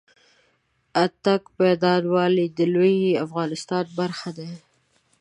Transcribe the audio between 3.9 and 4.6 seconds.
برخه دې